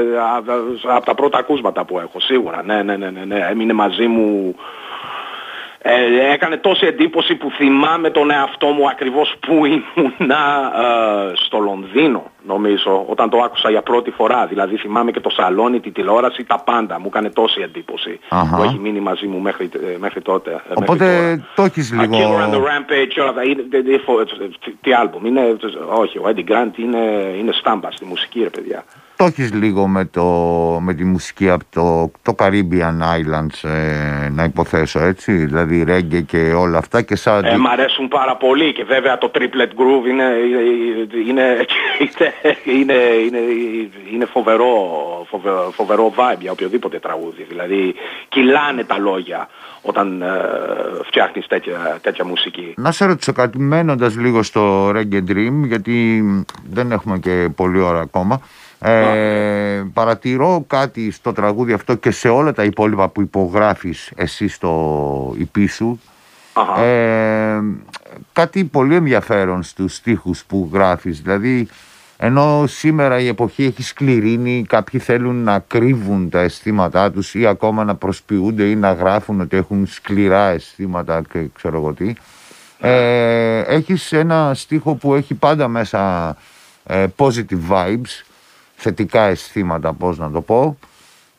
από 0.97 1.07
τα 1.07 1.15
πρώτα 1.15 1.39
ακούσματα 1.39 1.85
που 1.85 1.99
έχω. 1.99 2.21
Σίγουρα. 2.21 2.63
Ναι, 2.63 2.83
ναι, 2.83 2.97
ναι, 2.97 3.11
ναι, 3.11 3.25
ναι. 3.25 3.47
Έμεινε 3.51 3.73
μαζί 3.73 4.07
μου. 4.07 4.55
Ε, 5.91 6.33
έκανε 6.33 6.57
τόση 6.57 6.87
εντύπωση 6.87 7.35
που 7.35 7.51
θυμάμαι 7.51 8.11
τον 8.11 8.31
εαυτό 8.31 8.67
μου 8.67 8.89
ακριβώς 8.89 9.35
που 9.41 9.65
ήμουνα 9.65 10.73
ε, 10.77 11.33
στο 11.35 11.59
Λονδίνο 11.59 12.31
νομίζω 12.47 13.05
όταν 13.09 13.31
το 13.31 13.39
άκουσα 13.39 13.71
για 13.71 13.83
πρώτη 13.83 14.11
φορά. 14.11 14.47
Δηλαδή 14.47 14.77
θυμάμαι 14.77 15.11
και 15.11 15.21
το 15.21 15.31
σαλόνι, 15.31 15.81
τη 15.81 15.91
τηλεόραση, 15.91 16.45
τα 16.45 16.59
πάντα. 16.65 17.01
Μου 17.01 17.07
έκανε 17.07 17.31
τόση 17.31 17.61
εντύπωση 17.61 18.19
Αχα. 18.29 18.57
που 18.57 18.63
έχει 18.63 18.79
μείνει 18.79 19.01
μαζί 19.01 19.27
μου 19.27 19.39
μέχρι, 19.39 19.69
ε, 19.95 19.97
μέχρι 19.99 20.21
τότε. 20.23 20.51
ε, 20.51 20.55
μέχρι 20.55 20.75
Οπότε 20.83 21.05
τώρα. 21.05 21.47
το 21.55 21.63
έχεις 21.63 21.93
A 21.95 22.01
λίγο... 22.01 22.17
Killer 22.19 22.43
and 22.49 22.55
the 22.55 22.59
Rampage, 22.59 23.17
όλα 23.21 23.29
αυτά. 23.29 23.43
Είναι, 23.45 23.65
δεν- 23.71 23.85
δεν- 23.85 24.01
τι- 24.65 24.75
τι 24.81 24.93
άλμπουμ. 24.93 25.27
Είναι, 25.27 25.57
όχι, 25.91 26.19
ο 26.19 26.23
Eddie 26.27 26.51
Grant 26.51 26.77
είναι, 26.79 26.99
είναι 27.39 27.53
στάμπα 27.53 27.91
στη 27.91 28.05
μουσική, 28.05 28.43
ρε 28.43 28.51
παιδιά. 28.51 28.85
Το 29.19 29.25
έχεις 29.25 29.53
λίγο 29.53 29.87
με, 29.87 30.05
το, 30.05 30.25
με 30.81 30.95
τη 30.95 31.05
μουσική 31.05 31.51
από 31.51 31.65
το, 31.71 32.11
το 32.23 32.35
Caribbean 32.39 32.99
Islands 33.17 33.69
ε, 33.69 34.29
να 34.29 34.45
υποθέσω 34.45 35.01
έτσι, 35.01 35.33
δηλαδή 35.33 35.83
ρέγγε 35.83 36.21
και 36.21 36.53
όλα 36.53 36.79
αυτά 36.79 37.03
και 37.03 37.17
σαν... 37.17 37.45
Ε, 37.45 37.57
μ' 37.57 37.67
αρέσουν 37.67 38.09
πάρα 38.09 38.37
πολύ 38.37 38.73
και 38.73 38.85
βέβαια 38.85 39.19
το 39.19 39.31
triplet 39.35 39.71
groove 39.81 40.09
είναι, 40.09 40.25
είναι, 41.27 41.27
είναι, 41.29 41.67
είναι, 42.81 42.95
είναι 44.13 44.25
φοβερό, 44.25 44.73
φοβερό, 45.31 45.71
φοβερό 45.75 46.13
vibe 46.17 46.41
για 46.41 46.53
οποιοδήποτε 46.53 46.99
τραγούδι, 46.99 47.43
δηλαδή 47.49 47.95
κυλάνε 48.29 48.85
τα 48.85 48.99
λόγια 48.99 49.49
όταν 49.83 50.23
ε, 50.23 50.27
φτιάχνεις 51.05 51.47
τέτοια, 51.47 51.99
τέτοια 52.01 52.25
μουσική. 52.25 52.75
Να 52.77 52.93
σε 52.93 53.05
ρωτήσω 53.05 53.33
κάτι, 53.33 53.59
μένοντας 53.59 54.17
λίγο 54.17 54.43
στο 54.43 54.89
Reggae 54.89 55.31
Dream, 55.31 55.67
γιατί 55.67 56.23
δεν 56.71 56.93
έχουμε 56.93 57.19
και 57.19 57.49
πολλή 57.57 57.81
ώρα 57.81 58.01
ακόμα, 58.01 58.41
ε, 58.81 59.83
παρατηρώ 59.93 60.65
κάτι 60.67 61.11
στο 61.11 61.33
τραγούδι 61.33 61.73
αυτό 61.73 61.95
και 61.95 62.11
σε 62.11 62.29
όλα 62.29 62.53
τα 62.53 62.65
υπόλοιπα 62.65 63.09
που 63.09 63.21
υπογράφεις 63.21 64.13
εσύ 64.17 64.49
στο 64.49 65.37
EP 65.39 65.65
σου. 65.69 66.01
Ε, 66.79 67.59
κάτι 68.33 68.65
πολύ 68.65 68.95
ενδιαφέρον 68.95 69.63
στους 69.63 69.95
στίχους 69.95 70.45
που 70.45 70.71
γράφεις. 70.73 71.21
Δηλαδή, 71.21 71.69
ενώ 72.17 72.65
σήμερα 72.67 73.21
η 73.21 73.27
εποχή 73.27 73.65
έχει 73.65 73.83
σκληρίνει, 73.83 74.65
κάποιοι 74.69 75.01
θέλουν 75.01 75.37
να 75.37 75.59
κρύβουν 75.59 76.29
τα 76.31 76.41
αισθήματά 76.41 77.11
τους 77.11 77.35
ή 77.35 77.47
ακόμα 77.47 77.85
να 77.85 77.95
προσποιούνται 77.95 78.65
ή 78.65 78.77
να 78.77 78.93
γράφουν 78.93 79.41
ότι 79.41 79.57
έχουν 79.57 79.87
σκληρά 79.87 80.49
αισθήματα 80.49 81.23
και 81.33 81.39
ξέρω 81.55 81.77
εγώ 81.77 81.93
τι. 81.93 82.13
Ε, 82.81 83.61
έχεις 83.61 84.13
ένα 84.13 84.53
στίχο 84.55 84.95
που 84.95 85.15
έχει 85.15 85.35
πάντα 85.35 85.69
μέσα 85.69 86.37
ε, 86.87 87.07
positive 87.17 87.71
vibes 87.71 88.28
θετικά 88.81 89.23
αισθήματα 89.23 89.93
πώς 89.93 90.19
να 90.19 90.31
το 90.31 90.41
πω. 90.41 90.79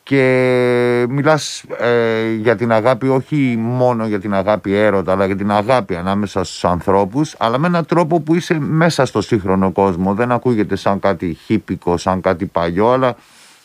Και 0.02 1.06
μιλάς 1.08 1.64
ε, 1.78 2.30
για 2.32 2.56
την 2.56 2.72
αγάπη 2.72 3.08
όχι 3.08 3.56
μόνο 3.58 4.06
για 4.06 4.20
την 4.20 4.34
αγάπη 4.34 4.74
έρωτα 4.74 5.12
αλλά 5.12 5.26
για 5.26 5.36
την 5.36 5.50
αγάπη 5.50 5.96
ανάμεσα 5.96 6.44
στους 6.44 6.64
ανθρώπους 6.64 7.34
αλλά 7.38 7.58
με 7.58 7.66
έναν 7.66 7.86
τρόπο 7.86 8.20
που 8.20 8.34
είσαι 8.34 8.58
μέσα 8.58 9.04
στο 9.04 9.20
σύγχρονο 9.20 9.70
κόσμο. 9.70 10.14
Δεν 10.14 10.32
ακούγεται 10.32 10.76
σαν 10.76 11.00
κάτι 11.00 11.38
χύπικο, 11.44 11.96
σαν 11.96 12.20
κάτι 12.20 12.46
παλιό 12.46 12.92
αλλά 12.92 13.16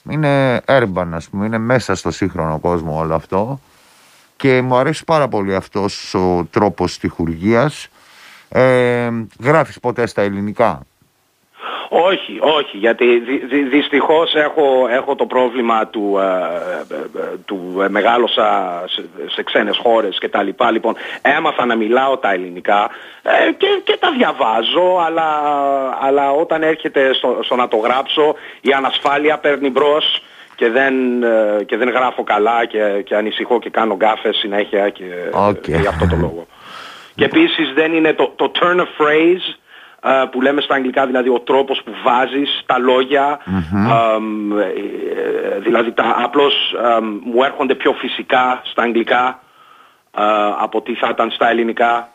είναι 0.10 0.62
urban 0.66 1.08
ας 1.12 1.30
πούμε, 1.30 1.46
είναι 1.46 1.58
μέσα 1.58 1.96
στο 1.96 2.12
σύγχρονο 2.12 2.60
κόσμο 2.60 2.98
όλο 3.00 3.16
αυτό. 3.16 3.60
Και 4.38 4.62
μου 4.62 4.76
αρέσει 4.76 5.04
πάρα 5.04 5.28
πολύ 5.28 5.56
αυτός 5.56 6.14
ο 6.14 6.48
τρόπος 6.52 6.94
στιχουργίας 6.94 7.88
ε, 8.50 9.10
γράφεις 9.40 9.80
ποτέ 9.80 10.06
στα 10.06 10.22
ελληνικά; 10.22 10.80
Όχι, 11.90 12.38
όχι, 12.40 12.78
γιατί 12.78 13.20
δυ, 13.20 13.64
δυστυχώς 13.64 14.36
έχω, 14.36 14.88
έχω 14.90 15.16
το 15.16 15.26
πρόβλημα 15.26 15.88
του, 15.88 16.18
ε, 16.20 16.94
ε, 16.94 16.96
ε 16.96 17.38
του 17.46 17.82
ε, 17.82 17.90
μεγάλωσα 17.90 18.84
σε, 18.88 19.06
σε 19.26 19.44
ξένες 19.44 19.78
χώρες 19.78 20.18
και 20.20 20.30
τα 20.30 20.44
λοιπά. 20.44 20.72
Λοιπόν, 20.72 20.96
έμαθα 21.22 21.66
να 21.66 21.76
μιλάω 21.76 22.18
τα 22.18 22.32
ελληνικά 22.32 22.90
και, 23.58 23.68
και 23.84 23.98
τα 24.00 24.12
διαβάζω, 24.18 25.04
αλλά, 25.06 25.30
αλλά 26.02 26.32
όταν 26.32 26.64
έρχεται 26.64 27.14
στο, 27.14 27.40
στο 27.44 27.56
να 27.56 27.68
το 27.68 27.78
γράψω 27.78 28.36
η 28.62 28.72
ανασφάλεια 28.72 29.38
παίρνει 29.38 29.70
μπρος 29.70 30.22
και 30.56 30.70
δεν, 30.70 30.94
και 31.66 31.78
δεν 31.78 31.90
γράφω 31.90 32.24
καλά 32.24 32.66
και, 32.66 33.02
και 33.04 33.16
ανησυχώ 33.16 33.60
και 33.60 33.70
κάνω 33.70 33.96
γκάφες 33.96 34.36
συνέχεια 34.36 34.90
και 34.90 35.06
okay. 35.48 35.80
για 35.80 35.90
αυτό 35.90 36.08
το 36.08 36.16
λόγο. 36.16 36.48
και 37.16 37.26
επίσης 37.26 37.74
δεν 37.74 37.94
είναι 37.94 38.14
το, 38.14 38.34
το 38.36 38.52
turn 38.60 38.80
of 38.80 39.02
phrase 39.02 39.56
που 40.32 40.42
λέμε 40.42 40.62
στα 40.62 40.76
αγγλικά, 40.76 41.06
δηλαδή 41.06 41.30
ο 41.30 41.40
τρόπος 41.40 41.82
που 41.86 41.92
βάζεις 42.04 42.64
τα 42.66 42.78
λογια 42.78 43.40
ε, 45.56 45.60
δηλαδή 45.60 45.92
τα, 45.92 46.16
απλώς 46.24 46.76
μου 47.24 47.44
έρχονται 47.44 47.76
πιο 47.76 47.92
φυσικά 47.92 48.62
στα 48.64 48.82
αγγλικά 48.82 49.40
από 50.60 50.82
τι 50.82 50.94
θα 50.96 51.10
ήταν 51.10 51.32
στα 51.32 51.50
ελληνικά. 51.50 52.10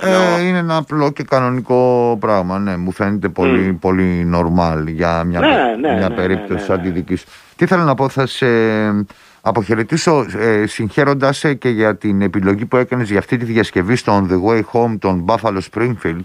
Ε, 0.00 0.42
είναι 0.42 0.58
ένα 0.58 0.76
απλό 0.76 1.10
και 1.10 1.22
κανονικό 1.22 2.16
πράγμα, 2.20 2.58
ναι, 2.58 2.76
μου 2.76 2.92
φαίνεται 2.92 3.28
πολύ, 3.28 3.72
πολύ 3.72 4.30
normal 4.34 4.84
για 4.86 5.24
μια, 5.24 5.40
ναι, 5.40 5.76
ναι, 5.80 5.96
μια 5.96 6.08
ναι, 6.08 6.14
περίπτωση 6.14 6.52
ναι, 6.52 6.60
σαν 6.60 6.80
τη 6.80 6.90
δική 6.90 7.16
σου. 7.16 7.26
Τι 7.56 7.66
θέλω 7.66 7.82
να 7.82 7.94
πω, 7.94 8.08
θα 8.08 8.26
σε 8.26 8.46
αποχαιρετήσω 9.40 10.26
ε, 10.38 10.66
συγχαίροντας 10.66 11.38
σε 11.38 11.54
και 11.54 11.68
για 11.68 11.96
την 11.96 12.22
επιλογή 12.22 12.66
που 12.66 12.76
έκανες 12.76 13.10
για 13.10 13.18
αυτή 13.18 13.36
τη 13.36 13.44
διασκευή 13.44 13.96
στο 13.96 14.22
On 14.22 14.32
The 14.32 14.36
Way 14.50 14.60
Home 14.72 14.98
των 14.98 15.24
Buffalo 15.28 15.58
Springfield 15.72 16.20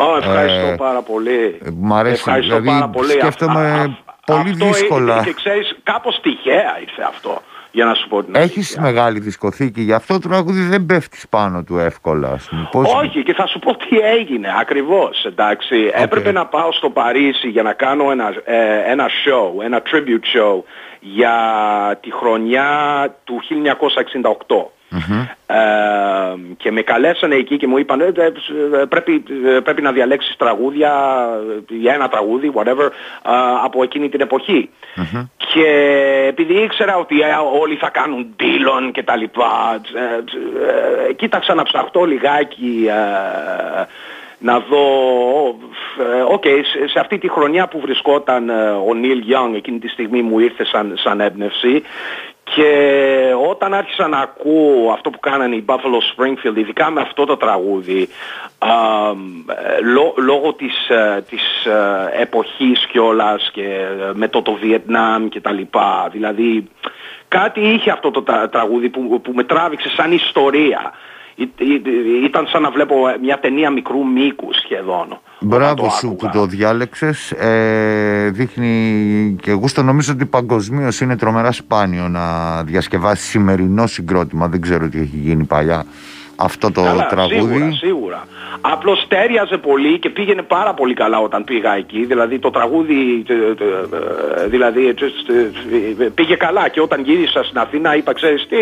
Oh, 0.00 0.16
ευχαριστώ 0.18 0.66
ε, 0.66 0.74
πάρα 0.76 1.02
πολύ. 1.02 1.58
Μ' 1.74 1.94
αρέσει, 1.94 2.14
ευχαριστώ 2.14 2.60
δηλαδή, 2.60 2.78
πάρα 2.78 2.88
πολύ. 2.88 3.10
Σκέφτομαι 3.10 3.72
α, 3.72 3.96
πολύ 4.26 4.50
αυτό 4.50 4.66
δύσκολα. 4.66 5.22
Και 5.24 5.32
ξέρεις, 5.32 5.76
κάπως 5.82 6.20
τυχαία 6.20 6.80
ήρθε 6.80 7.02
αυτό. 7.08 7.42
Για 7.70 7.84
να 7.84 7.94
σου 7.94 8.08
πω 8.08 8.24
την 8.24 8.34
Έχεις 8.34 8.78
μεγάλη 8.80 9.18
δισκοθήκη, 9.20 9.80
γι' 9.80 9.92
αυτό 9.92 10.20
το 10.20 10.28
τραγούδι 10.28 10.60
δεν 10.62 10.86
πέφτεις 10.86 11.28
πάνω 11.28 11.62
του 11.62 11.78
εύκολα. 11.78 12.38
Πώς... 12.70 12.94
Όχι, 12.94 13.22
και 13.22 13.34
θα 13.34 13.46
σου 13.46 13.58
πω 13.58 13.76
τι 13.76 13.98
έγινε 13.98 14.48
ακριβώς, 14.60 15.24
εντάξει. 15.24 15.90
Okay. 15.94 16.02
Έπρεπε 16.02 16.32
να 16.32 16.46
πάω 16.46 16.72
στο 16.72 16.90
Παρίσι 16.90 17.48
για 17.48 17.62
να 17.62 17.72
κάνω 17.72 18.10
ένα, 18.10 18.34
ε, 18.44 18.90
ένα 18.90 19.06
show, 19.06 19.64
ένα 19.64 19.82
tribute 19.90 20.38
show 20.38 20.62
για 21.00 21.34
τη 22.00 22.12
χρονιά 22.12 22.68
του 23.24 23.40
1968. 24.46 24.77
Ε, 25.46 25.56
και 26.56 26.70
με 26.72 26.82
καλέσανε 26.82 27.34
εκεί 27.34 27.56
και 27.56 27.66
μου 27.66 27.78
είπαν 27.78 28.00
«Ε, 28.00 28.04
ε, 28.04 28.84
πρέπει, 28.88 29.22
πρέπει 29.62 29.82
να 29.82 29.92
διαλέξεις 29.92 30.36
τραγούδια 30.36 30.92
για 31.68 31.94
ένα 31.94 32.08
τραγούδι, 32.08 32.52
whatever, 32.54 32.88
από 33.64 33.82
εκείνη 33.82 34.08
την 34.08 34.20
εποχη 34.20 34.70
Και 35.36 35.66
επειδή 36.28 36.54
ήξερα 36.54 36.96
ότι 36.96 37.16
όλοι 37.60 37.76
θα 37.76 37.88
κάνουν 37.88 38.34
Dylan 38.40 38.90
και 38.92 39.02
τα 39.02 39.16
λοιπά, 39.16 39.80
κοίταξα 41.16 41.54
να 41.54 41.62
ψαχτώ 41.62 42.04
λιγάκι 42.04 42.88
να 44.38 44.58
δω, 44.58 44.84
OK, 46.28 46.42
okay, 46.44 46.60
σε 46.92 47.00
αυτή 47.00 47.18
τη 47.18 47.28
χρονιά 47.28 47.68
που 47.68 47.80
βρισκόταν 47.80 48.50
ο 48.88 48.94
Neil 48.94 49.24
Young 49.28 49.54
εκείνη 49.54 49.78
τη 49.78 49.88
στιγμή 49.88 50.22
μου 50.22 50.38
ήρθε 50.38 50.64
σαν, 50.64 50.94
σαν 50.96 51.20
έμπνευση 51.20 51.82
και 52.54 52.72
όταν 53.50 53.74
άρχισα 53.74 54.08
να 54.08 54.18
ακούω 54.18 54.92
αυτό 54.92 55.10
που 55.10 55.20
κάνανε 55.20 55.54
οι 55.54 55.64
Buffalo 55.66 56.00
Springfield, 56.14 56.56
ειδικά 56.56 56.90
με 56.90 57.00
αυτό 57.00 57.24
το 57.24 57.36
τραγούδι, 57.36 58.08
α, 58.58 58.68
λό, 59.82 60.14
λόγω 60.16 60.52
της, 60.52 60.88
ε, 60.88 61.24
της 61.28 61.64
ε, 61.64 62.20
εποχής 62.20 62.86
κιόλας 62.86 63.50
και 63.52 63.64
ε, 63.64 64.10
με 64.12 64.28
το 64.28 64.42
το 64.42 64.52
Βιετνάμ 64.52 65.28
και 65.28 65.40
τα 65.40 65.52
λοιπά, 65.52 66.08
δηλαδή 66.12 66.68
κάτι 67.28 67.60
είχε 67.60 67.90
αυτό 67.90 68.10
το 68.10 68.24
τραγούδι 68.50 68.88
που, 68.88 69.20
που 69.20 69.32
με 69.34 69.44
τράβηξε 69.44 69.88
σαν 69.88 70.12
ιστορία 70.12 70.92
ήταν 72.24 72.46
σαν 72.46 72.62
να 72.62 72.70
βλέπω 72.70 72.94
μια 73.20 73.38
ταινία 73.38 73.70
μικρού 73.70 74.06
μήκου 74.06 74.48
σχεδόν. 74.52 75.18
Μπράβο 75.40 75.90
σου 75.90 76.14
που 76.18 76.30
το 76.32 76.46
διάλεξες. 76.46 77.30
Ε, 77.30 78.30
δείχνει 78.30 79.36
και 79.42 79.50
εγώ 79.50 79.68
στο 79.68 79.82
νομίζω 79.82 80.12
ότι 80.12 80.26
παγκοσμίως 80.26 81.00
είναι 81.00 81.16
τρομερά 81.16 81.52
σπάνιο 81.52 82.08
να 82.08 82.22
διασκευάσεις 82.62 83.28
σημερινό 83.28 83.86
συγκρότημα. 83.86 84.48
Δεν 84.48 84.60
ξέρω 84.60 84.88
τι 84.88 84.98
έχει 84.98 85.16
γίνει 85.16 85.44
παλιά 85.44 85.84
αυτό 86.38 86.72
το 86.72 86.82
καλά, 86.82 87.06
τραγούδι. 87.06 87.36
Σίγουρα, 87.36 87.72
σίγουρα. 87.72 88.26
Απλώς 88.60 89.06
τέριαζε 89.08 89.56
πολύ 89.56 89.98
και 89.98 90.10
πήγαινε 90.10 90.42
πάρα 90.42 90.74
πολύ 90.74 90.94
καλά 90.94 91.18
όταν 91.20 91.44
πήγα 91.44 91.76
εκεί. 91.76 92.04
Δηλαδή 92.04 92.38
το 92.38 92.50
τραγούδι 92.50 93.24
ε, 93.28 93.34
ε, 94.42 94.46
δηλαδή, 94.46 94.94
πήγε 96.14 96.34
καλά 96.34 96.68
και 96.68 96.80
όταν 96.80 97.02
γύρισα 97.02 97.44
στην 97.44 97.58
Αθήνα 97.58 97.96
είπα 97.96 98.12
ξέρεις 98.12 98.46
τι 98.48 98.56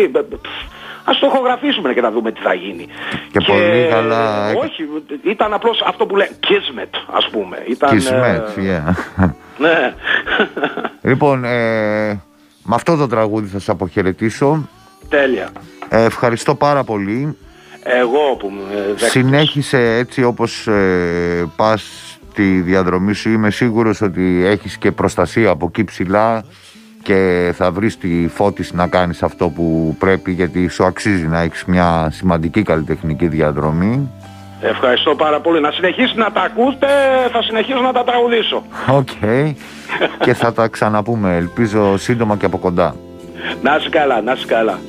Ας 1.09 1.19
το 1.19 1.27
ηχογραφήσουμε 1.27 1.93
και 1.93 2.01
να 2.01 2.11
δούμε 2.11 2.31
τι 2.31 2.41
θα 2.41 2.53
γίνει. 2.53 2.85
Και, 3.31 3.39
και 3.39 3.45
πολύ 3.45 3.87
καλά. 3.89 4.51
Όχι, 4.51 4.83
ήταν 5.23 5.53
απλώς 5.53 5.81
αυτό 5.85 6.05
που 6.05 6.15
λέει 6.15 6.29
Kismet, 6.47 6.99
ας 7.11 7.29
πούμε. 7.29 7.63
Ήταν, 7.67 7.97
Kismet, 7.97 8.57
ε... 8.57 8.81
yeah. 8.85 8.93
ναι. 9.63 9.93
λοιπόν, 11.09 11.43
ε, 11.43 12.07
με 12.63 12.75
αυτό 12.75 12.95
το 12.95 13.07
τραγούδι 13.07 13.47
θα 13.47 13.59
σε 13.59 13.71
αποχαιρετήσω. 13.71 14.69
Τέλεια. 15.09 15.49
Ε, 15.89 16.03
ευχαριστώ 16.03 16.55
πάρα 16.55 16.83
πολύ. 16.83 17.37
Εγώ 17.83 18.35
που 18.39 18.49
με 18.49 18.95
Συνέχισε 18.97 19.95
έτσι 19.95 20.23
όπως 20.23 20.67
ε, 20.67 21.51
πας 21.55 21.83
τη 22.33 22.43
διαδρομή 22.43 23.13
σου. 23.13 23.29
Είμαι 23.29 23.49
σίγουρος 23.51 24.01
ότι 24.01 24.45
έχεις 24.45 24.77
και 24.77 24.91
προστασία 24.91 25.49
από 25.49 25.65
εκεί 25.65 25.83
ψηλά 25.83 26.43
και 27.07 27.53
θα 27.55 27.71
βρεις 27.71 27.97
τη 27.97 28.27
φώτιση 28.27 28.75
να 28.75 28.87
κάνεις 28.87 29.23
αυτό 29.23 29.49
που 29.49 29.95
πρέπει 29.99 30.31
γιατί 30.31 30.67
σου 30.67 30.83
αξίζει 30.83 31.27
να 31.27 31.41
έχεις 31.41 31.65
μια 31.65 32.09
σημαντική 32.11 32.61
καλλιτεχνική 32.61 33.27
διαδρομή. 33.27 34.11
Ευχαριστώ 34.61 35.15
πάρα 35.15 35.39
πολύ. 35.39 35.61
Να 35.61 35.71
συνεχίσει 35.71 36.15
να 36.17 36.31
τα 36.31 36.41
ακούτε, 36.41 36.87
θα 37.31 37.41
συνεχίσω 37.41 37.79
να 37.79 37.91
τα 37.91 38.03
τραγουδήσω. 38.03 38.63
Οκ. 38.87 39.07
και 40.25 40.33
θα 40.33 40.53
τα 40.53 40.67
ξαναπούμε, 40.67 41.35
ελπίζω 41.35 41.97
σύντομα 41.97 42.35
και 42.35 42.45
από 42.45 42.57
κοντά. 42.57 42.95
Να 43.61 43.75
είσαι 43.75 43.89
καλά, 43.89 44.21
να 44.21 44.31
είσαι 44.31 44.45
καλά. 44.45 44.79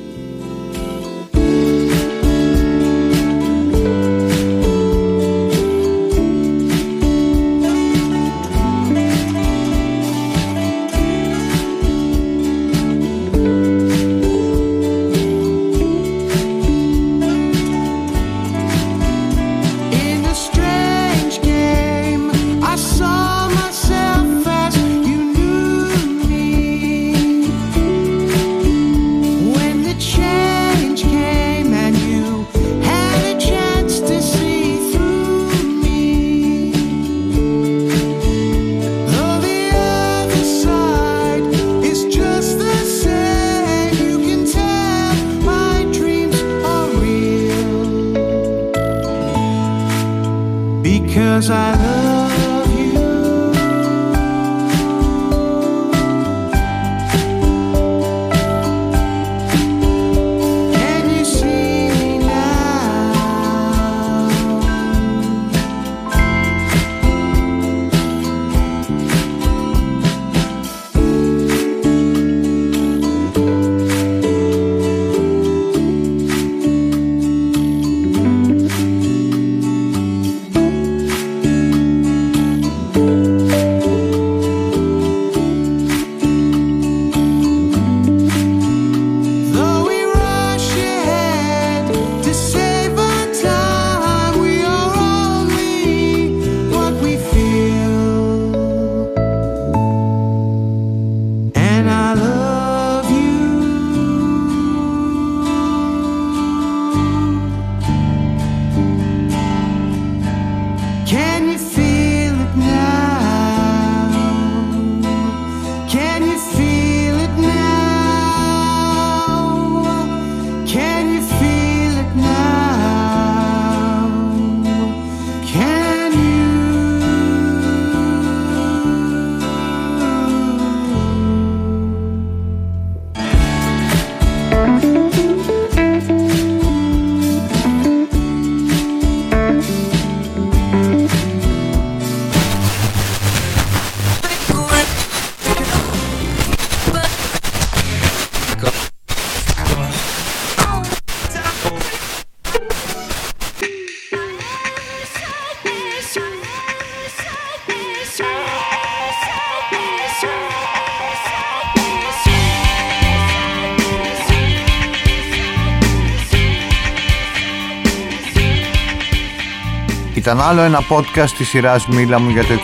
Ήταν 170.29 170.41
άλλο 170.41 170.61
ένα 170.61 170.83
podcast 170.89 171.29
της 171.29 171.47
σειράς 171.47 171.87
Μίλα 171.87 172.19
μου 172.19 172.29
για 172.29 172.43
το 172.43 172.53
21. 172.53 172.59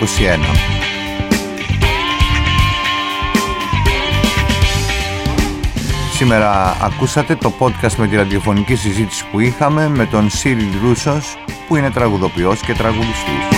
Σήμερα 6.14 6.78
ακούσατε 6.82 7.36
το 7.36 7.54
podcast 7.60 7.96
με 7.98 8.08
τη 8.08 8.16
ραδιοφωνική 8.16 8.76
συζήτηση 8.76 9.26
που 9.32 9.40
είχαμε 9.40 9.90
με 9.90 10.06
τον 10.06 10.30
Σίριλ 10.30 10.68
Ρούσος 10.82 11.38
που 11.68 11.76
είναι 11.76 11.92
τραγουδοποιός 11.92 12.60
και 12.60 12.74
τραγουδιστής. 12.74 13.58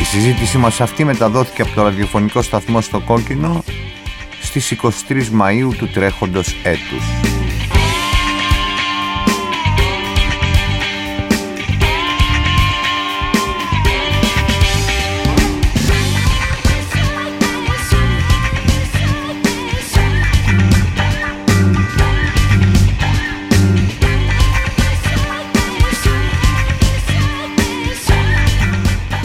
Η 0.00 0.04
συζήτησή 0.04 0.58
μας 0.58 0.80
αυτή 0.80 1.04
μεταδόθηκε 1.04 1.62
από 1.62 1.70
το 1.74 1.82
ραδιοφωνικό 1.82 2.42
σταθμό 2.42 2.80
στο 2.80 3.00
Κόκκινο 3.00 3.62
στις 4.50 4.70
23 4.70 5.30
Μαΐου 5.40 5.74
του 5.78 5.88
τρέχοντος 5.88 6.56
έτους. 6.62 7.04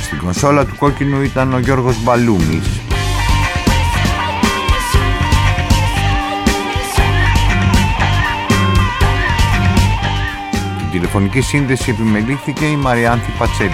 Στην 0.02 0.18
κονσόλα 0.18 0.66
του 0.66 0.76
Κόκκινου 0.78 1.22
ήταν 1.22 1.54
ο 1.54 1.60
Γιώργος 1.60 2.04
Μπαλούμης 2.04 2.85
τηλεφωνική 10.96 11.42
σύνδεση 11.42 11.90
επιμελήθηκε 11.90 12.66
η 12.66 12.76
Μαριάνθη 12.76 13.32
Πατσέλη. 13.38 13.70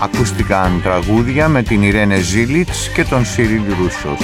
Ακούστηκαν 0.00 0.80
τραγούδια 0.82 1.48
με 1.48 1.62
την 1.62 1.82
Ιρένε 1.82 2.16
Ζήλιτς 2.16 2.90
και 2.90 3.04
τον 3.04 3.24
Σιρίλ 3.24 3.62
Ρούσος. 3.78 4.20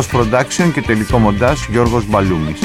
Post 0.00 0.16
production 0.16 0.72
και 0.72 0.82
τελικό 0.82 1.18
μοντάζ 1.18 1.60
Γιώργος 1.70 2.06
Μπαλούμης. 2.06 2.60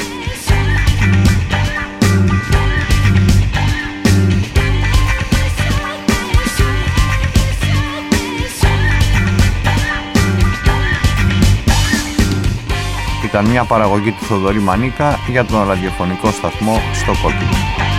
Ήταν 13.24 13.44
μια 13.44 13.64
παραγωγή 13.64 14.10
του 14.10 14.24
Θοδωρή 14.24 14.60
Μανίκα 14.60 15.18
για 15.30 15.44
τον 15.44 15.66
ραδιοφωνικό 15.66 16.30
σταθμό 16.30 16.80
στο 16.92 17.12
Κόκκινο. 17.22 17.95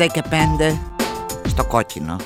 105 0.00 0.06
και 0.12 0.22
5 0.30 0.78
στο 1.46 1.64
κόκκινο. 1.64 2.16